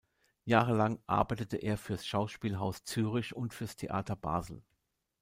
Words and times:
Jahrelang 0.45 0.97
arbeitete 1.05 1.57
er 1.57 1.77
fürs 1.77 2.07
Schauspielhaus 2.07 2.83
Zürich 2.85 3.35
und 3.35 3.53
fürs 3.53 3.75
Theater 3.75 4.15
Basel. 4.15 4.63